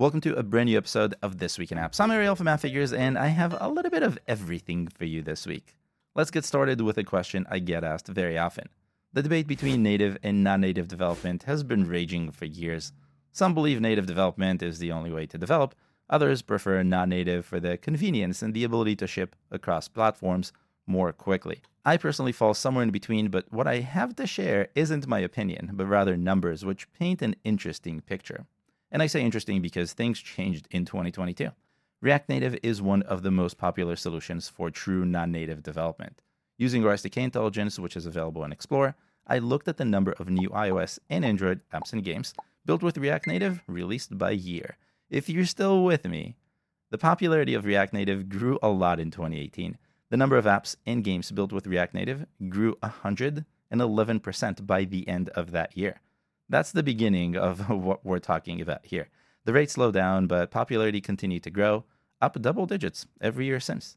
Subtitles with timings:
[0.00, 2.00] Welcome to a brand new episode of This Week in Apps.
[2.00, 5.46] I'm Ariel from Appfigures, and I have a little bit of everything for you this
[5.46, 5.76] week.
[6.14, 8.70] Let's get started with a question I get asked very often.
[9.12, 12.94] The debate between native and non native development has been raging for years.
[13.34, 15.74] Some believe native development is the only way to develop,
[16.08, 20.50] others prefer non native for the convenience and the ability to ship across platforms
[20.86, 21.60] more quickly.
[21.84, 25.72] I personally fall somewhere in between, but what I have to share isn't my opinion,
[25.74, 28.46] but rather numbers, which paint an interesting picture.
[28.90, 31.50] And I say interesting because things changed in 2022.
[32.02, 36.22] React Native is one of the most popular solutions for true non native development.
[36.58, 40.28] Using our SDK intelligence, which is available in Explore, I looked at the number of
[40.28, 42.34] new iOS and Android apps and games
[42.66, 44.76] built with React Native released by year.
[45.08, 46.36] If you're still with me,
[46.90, 49.78] the popularity of React Native grew a lot in 2018.
[50.10, 55.28] The number of apps and games built with React Native grew 111% by the end
[55.30, 56.00] of that year.
[56.50, 59.08] That's the beginning of what we're talking about here.
[59.44, 61.84] The rate slowed down, but popularity continued to grow,
[62.20, 63.96] up double digits every year since.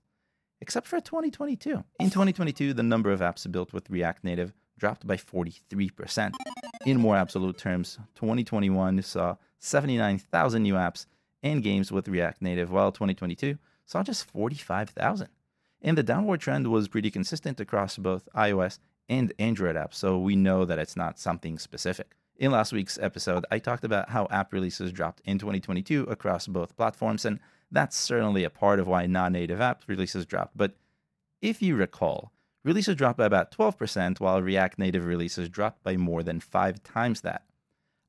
[0.62, 1.84] Except for 2022.
[2.00, 6.34] In 2022, the number of apps built with React Native dropped by 43%.
[6.86, 11.08] In more absolute terms, 2021 saw 79,000 new apps
[11.42, 15.28] and games with React Native, while 2022 saw just 45,000.
[15.82, 18.78] And the downward trend was pretty consistent across both iOS
[19.10, 22.16] and Android apps, so we know that it's not something specific.
[22.36, 26.76] In last week's episode, I talked about how app releases dropped in 2022 across both
[26.76, 27.39] platforms, and
[27.72, 30.58] that's certainly a part of why non native app releases dropped.
[30.58, 30.76] But
[31.42, 32.31] if you recall,
[32.64, 37.22] releases dropped by about 12%, while React Native releases dropped by more than five times
[37.22, 37.44] that.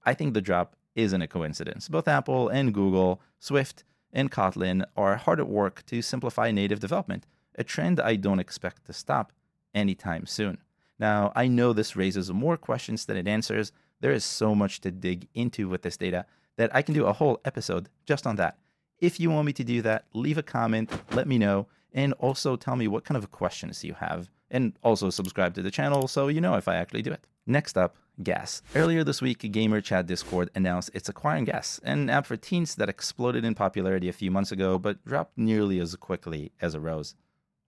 [0.05, 1.89] I think the drop isn't a coincidence.
[1.89, 7.27] Both Apple and Google, Swift, and Kotlin are hard at work to simplify native development,
[7.56, 9.33] a trend I don't expect to stop
[9.75, 10.58] anytime soon.
[10.98, 13.72] Now, I know this raises more questions than it answers,
[14.05, 16.27] there is so much to dig into with this data
[16.58, 18.58] that I can do a whole episode just on that.
[18.98, 22.55] If you want me to do that, leave a comment, let me know, and also
[22.55, 24.28] tell me what kind of questions you have.
[24.50, 27.27] And also subscribe to the channel so you know if I actually do it.
[27.46, 28.61] Next up, Gas.
[28.74, 32.90] Earlier this week, Gamer Chat Discord announced it's acquiring Gas, an app for teens that
[32.90, 37.14] exploded in popularity a few months ago but dropped nearly as quickly as it rose.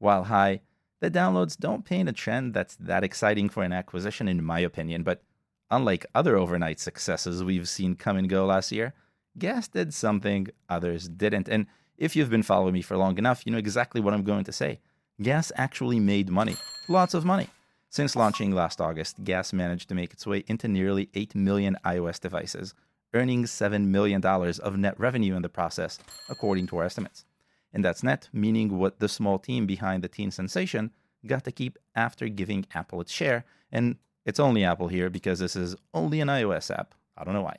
[0.00, 0.60] While high,
[1.00, 5.02] the downloads don't paint a trend that's that exciting for an acquisition, in my opinion,
[5.02, 5.22] but
[5.70, 8.94] Unlike other overnight successes we've seen come and go last year,
[9.38, 11.48] Gas did something others didn't.
[11.48, 11.66] And
[11.98, 14.52] if you've been following me for long enough, you know exactly what I'm going to
[14.52, 14.80] say.
[15.20, 16.56] Gas actually made money.
[16.88, 17.48] Lots of money.
[17.88, 22.20] Since launching last August, Gas managed to make its way into nearly 8 million iOS
[22.20, 22.74] devices,
[23.14, 27.24] earning $7 million of net revenue in the process, according to our estimates.
[27.72, 30.92] And that's net, meaning what the small team behind the teen sensation
[31.26, 35.56] got to keep after giving Apple its share, and it's only Apple here because this
[35.56, 36.94] is only an iOS app.
[37.16, 37.56] I don't know why.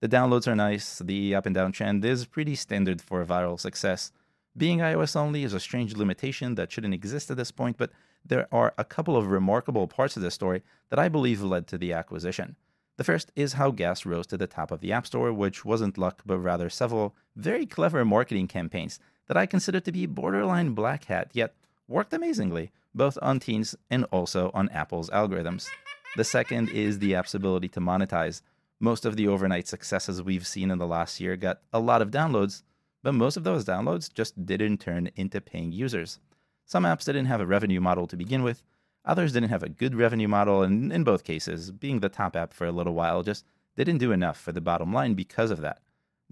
[0.00, 4.12] The downloads are nice, the up and down trend is pretty standard for viral success.
[4.56, 7.90] Being iOS only is a strange limitation that shouldn't exist at this point, but
[8.24, 11.78] there are a couple of remarkable parts of this story that I believe led to
[11.78, 12.56] the acquisition.
[12.96, 15.98] The first is how Gas rose to the top of the App Store, which wasn't
[15.98, 21.06] luck, but rather several very clever marketing campaigns that I consider to be borderline black
[21.06, 21.54] hat, yet
[21.88, 25.68] worked amazingly, both on teens and also on Apple's algorithms.
[26.16, 28.42] The second is the app's ability to monetize.
[28.80, 32.10] Most of the overnight successes we've seen in the last year got a lot of
[32.10, 32.62] downloads,
[33.02, 36.18] but most of those downloads just didn't turn into paying users.
[36.66, 38.62] Some apps didn't have a revenue model to begin with,
[39.04, 42.54] others didn't have a good revenue model, and in both cases, being the top app
[42.54, 43.44] for a little while just
[43.76, 45.80] didn't do enough for the bottom line because of that.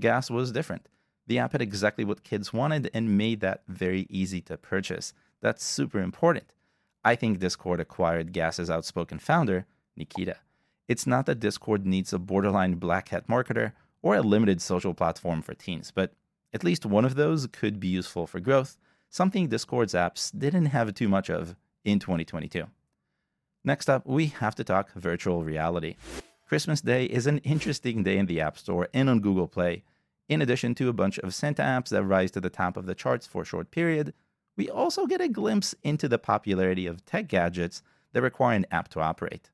[0.00, 0.88] Gas was different.
[1.26, 5.12] The app had exactly what kids wanted and made that very easy to purchase.
[5.42, 6.52] That's super important.
[7.04, 9.66] I think Discord acquired Gas's outspoken founder,
[9.96, 10.36] Nikita.
[10.88, 15.42] It's not that Discord needs a borderline black hat marketer or a limited social platform
[15.42, 16.12] for teens, but
[16.54, 18.76] at least one of those could be useful for growth,
[19.10, 22.66] something Discord's apps didn't have too much of in 2022.
[23.64, 25.96] Next up, we have to talk virtual reality.
[26.46, 29.84] Christmas Day is an interesting day in the App Store and on Google Play.
[30.28, 32.94] In addition to a bunch of Santa apps that rise to the top of the
[32.94, 34.12] charts for a short period,
[34.56, 37.82] we also get a glimpse into the popularity of tech gadgets
[38.12, 39.50] that require an app to operate.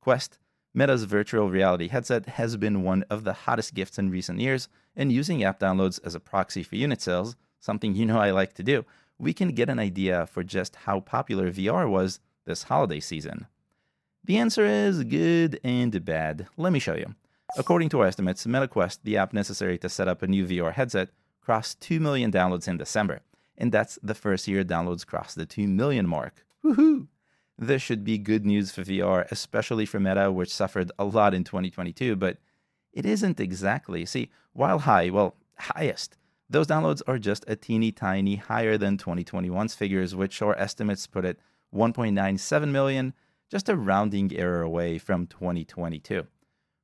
[0.00, 0.38] Quest,
[0.74, 5.12] Meta's virtual reality headset, has been one of the hottest gifts in recent years, and
[5.12, 8.62] using app downloads as a proxy for unit sales, something you know I like to
[8.62, 8.84] do,
[9.18, 13.46] we can get an idea for just how popular VR was this holiday season.
[14.24, 16.46] The answer is good and bad.
[16.56, 17.14] Let me show you.
[17.56, 21.08] According to our estimates, MetaQuest, the app necessary to set up a new VR headset,
[21.40, 23.20] crossed 2 million downloads in December
[23.58, 26.46] and that's the first year downloads crossed the 2 million mark.
[26.64, 27.08] Woohoo!
[27.58, 31.42] This should be good news for VR, especially for Meta, which suffered a lot in
[31.42, 32.38] 2022, but
[32.92, 34.06] it isn't exactly.
[34.06, 36.16] See, while high, well, highest.
[36.48, 41.24] Those downloads are just a teeny tiny higher than 2021's figures, which our estimates put
[41.24, 41.40] it
[41.74, 43.12] 1.97 million,
[43.50, 46.26] just a rounding error away from 2022.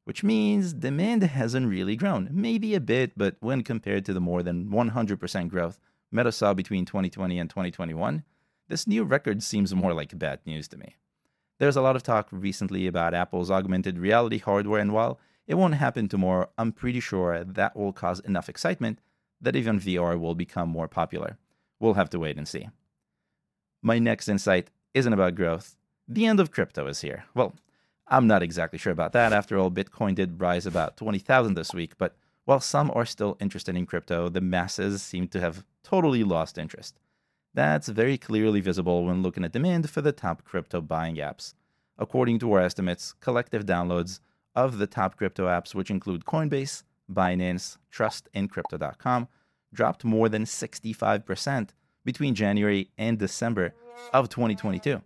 [0.05, 2.29] Which means demand hasn't really grown.
[2.33, 5.79] Maybe a bit, but when compared to the more than 100% growth
[6.15, 8.23] Meta saw between 2020 and 2021,
[8.69, 10.95] this new record seems more like bad news to me.
[11.59, 15.19] There's a lot of talk recently about Apple's augmented reality hardware, and while
[15.49, 19.01] it won't happen tomorrow, I'm pretty sure that will cause enough excitement
[19.41, 21.37] that even VR will become more popular.
[21.81, 22.69] We'll have to wait and see.
[23.83, 25.77] My next insight isn't about growth.
[26.07, 27.25] The end of crypto is here.
[27.35, 27.57] Well,
[28.07, 29.33] I'm not exactly sure about that.
[29.33, 33.75] After all, Bitcoin did rise about 20,000 this week, but while some are still interested
[33.75, 36.99] in crypto, the masses seem to have totally lost interest.
[37.55, 41.55] That's very clearly visible when looking at demand for the top crypto buying apps.
[41.97, 44.19] According to our estimates, collective downloads
[44.57, 46.83] of the top crypto apps, which include Coinbase,
[47.13, 49.29] Binance, Trust, and Crypto.com,
[49.73, 51.71] dropped more than 65%
[52.05, 53.75] between January and December
[54.13, 55.01] of 2022.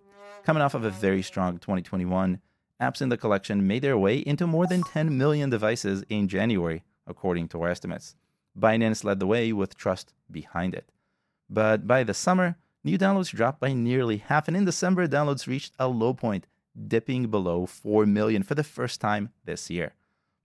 [0.44, 2.40] Coming off of a very strong 2021,
[2.80, 6.84] apps in the collection made their way into more than 10 million devices in January,
[7.06, 8.14] according to our estimates.
[8.56, 10.90] Binance led the way with Trust behind it.
[11.50, 15.72] But by the summer, new downloads dropped by nearly half, and in December, downloads reached
[15.78, 16.46] a low point,
[16.86, 19.94] dipping below 4 million for the first time this year.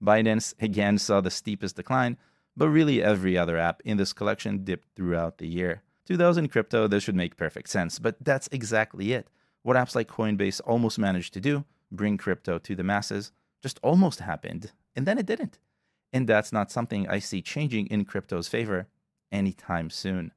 [0.03, 2.17] Binance again saw the steepest decline,
[2.55, 5.81] but really every other app in this collection dipped throughout the year.
[6.05, 9.27] 2000 crypto, this should make perfect sense, but that's exactly it.
[9.61, 14.19] What apps like Coinbase almost managed to do, bring crypto to the masses, just almost
[14.19, 15.59] happened, and then it didn't.
[16.13, 18.87] And that's not something I see changing in crypto's favor
[19.31, 20.31] anytime soon.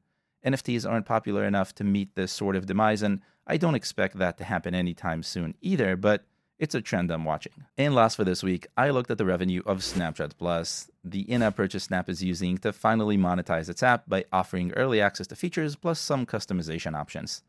[0.44, 4.38] NFTs aren't popular enough to meet this sort of demise, and I don't expect that
[4.38, 6.24] to happen anytime soon either, but
[6.58, 7.52] it's a trend I'm watching.
[7.76, 11.42] And last for this week, I looked at the revenue of Snapchat Plus, the in
[11.42, 15.36] app purchase Snap is using to finally monetize its app by offering early access to
[15.36, 17.42] features plus some customization options.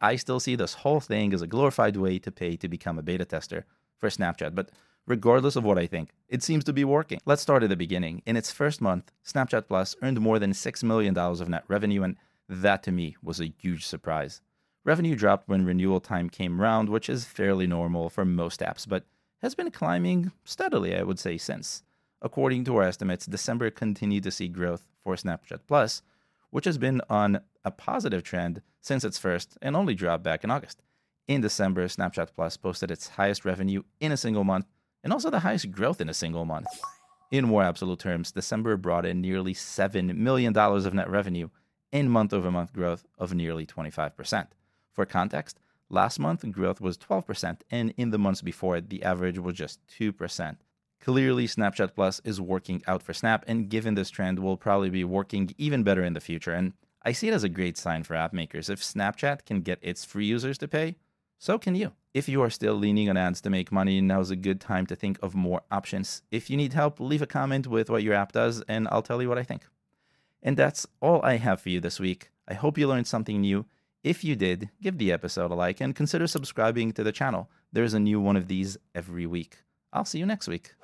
[0.00, 3.02] I still see this whole thing as a glorified way to pay to become a
[3.02, 3.64] beta tester
[3.98, 4.70] for Snapchat, but
[5.06, 7.20] regardless of what I think, it seems to be working.
[7.24, 8.22] Let's start at the beginning.
[8.26, 12.16] In its first month, Snapchat Plus earned more than $6 million of net revenue, and
[12.48, 14.40] that to me was a huge surprise.
[14.84, 19.04] Revenue dropped when renewal time came round, which is fairly normal for most apps, but
[19.42, 21.82] has been climbing steadily, I would say, since.
[22.22, 26.02] According to our estimates, December continued to see growth for Snapchat Plus,
[26.50, 30.50] which has been on a positive trend since its first and only dropped back in
[30.50, 30.82] August.
[31.28, 34.66] In December, Snapchat Plus posted its highest revenue in a single month
[35.02, 36.66] and also the highest growth in a single month.
[37.30, 41.48] In more absolute terms, December brought in nearly $7 million of net revenue,
[41.92, 44.48] in month over month growth of nearly 25%.
[44.92, 45.58] For context,
[45.88, 49.80] last month growth was 12%, and in the months before it, the average was just
[49.98, 50.56] 2%.
[51.00, 55.04] Clearly, Snapchat Plus is working out for Snap, and given this trend, will probably be
[55.04, 56.52] working even better in the future.
[56.52, 58.68] And I see it as a great sign for app makers.
[58.68, 60.96] If Snapchat can get its free users to pay,
[61.38, 61.92] so can you.
[62.12, 64.96] If you are still leaning on ads to make money, now's a good time to
[64.96, 66.22] think of more options.
[66.32, 69.22] If you need help, leave a comment with what your app does, and I'll tell
[69.22, 69.62] you what I think.
[70.42, 72.30] And that's all I have for you this week.
[72.48, 73.64] I hope you learned something new.
[74.02, 77.48] If you did, give the episode a like and consider subscribing to the channel.
[77.72, 79.58] There's a new one of these every week.
[79.92, 80.74] I'll see you next week.